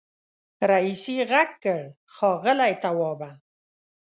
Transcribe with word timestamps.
رئيسې 0.71 1.15
غږ 1.31 1.49
کړ 1.63 1.81
ښاغلی 2.15 2.73
توابه. 2.83 3.29